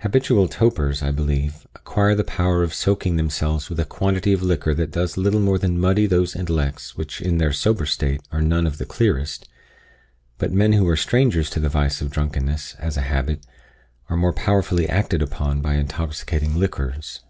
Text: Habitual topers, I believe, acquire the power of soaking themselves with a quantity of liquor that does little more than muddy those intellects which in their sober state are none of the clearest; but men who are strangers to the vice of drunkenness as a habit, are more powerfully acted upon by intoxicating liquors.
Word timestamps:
Habitual 0.00 0.48
topers, 0.48 1.02
I 1.02 1.12
believe, 1.12 1.66
acquire 1.74 2.14
the 2.14 2.24
power 2.24 2.62
of 2.62 2.74
soaking 2.74 3.16
themselves 3.16 3.70
with 3.70 3.80
a 3.80 3.86
quantity 3.86 4.34
of 4.34 4.42
liquor 4.42 4.74
that 4.74 4.90
does 4.90 5.16
little 5.16 5.40
more 5.40 5.56
than 5.56 5.80
muddy 5.80 6.04
those 6.04 6.36
intellects 6.36 6.94
which 6.94 7.22
in 7.22 7.38
their 7.38 7.54
sober 7.54 7.86
state 7.86 8.20
are 8.30 8.42
none 8.42 8.66
of 8.66 8.76
the 8.76 8.84
clearest; 8.84 9.48
but 10.36 10.52
men 10.52 10.74
who 10.74 10.86
are 10.88 10.94
strangers 10.94 11.48
to 11.48 11.58
the 11.58 11.70
vice 11.70 12.02
of 12.02 12.10
drunkenness 12.10 12.74
as 12.80 12.98
a 12.98 13.08
habit, 13.08 13.46
are 14.10 14.16
more 14.18 14.34
powerfully 14.34 14.86
acted 14.90 15.22
upon 15.22 15.62
by 15.62 15.76
intoxicating 15.76 16.60
liquors. 16.60 17.20